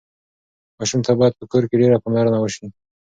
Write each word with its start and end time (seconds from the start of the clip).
ماشوم 0.77 1.01
ته 1.05 1.11
باید 1.19 1.37
په 1.39 1.45
کور 1.51 1.63
کې 1.69 1.79
ډېره 1.81 2.01
پاملرنه 2.03 2.37
وشي. 2.39 2.65